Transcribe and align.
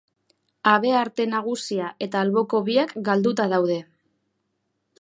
Habearte 0.69 1.27
nagusia 1.33 1.91
eta 2.05 2.23
alboko 2.27 2.63
biak 2.71 2.95
galduta 3.11 3.47
daude. 3.53 3.77